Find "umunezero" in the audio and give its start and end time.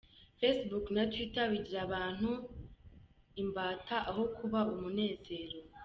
4.75-5.57